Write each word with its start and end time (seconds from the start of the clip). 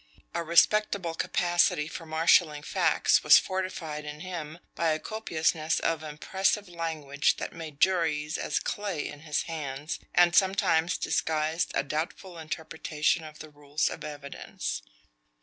A 0.33 0.41
respectable 0.43 1.13
capacity 1.13 1.87
for 1.87 2.07
marshaling 2.07 2.63
facts 2.63 3.23
was 3.23 3.37
fortified 3.37 4.03
in 4.03 4.21
him 4.21 4.57
by 4.73 4.87
a 4.93 4.99
copiousness 4.99 5.79
of 5.79 6.01
impressive 6.01 6.67
language 6.67 7.37
that 7.37 7.53
made 7.53 7.79
juries 7.79 8.35
as 8.39 8.57
clay 8.59 9.07
in 9.07 9.19
his 9.19 9.43
hands 9.43 9.99
and 10.15 10.35
sometimes 10.35 10.97
disguised 10.97 11.69
a 11.75 11.83
doubtful 11.83 12.39
interpretation 12.39 13.23
of 13.23 13.37
the 13.37 13.51
rules 13.51 13.89
of 13.89 14.03
evidence. 14.03 14.81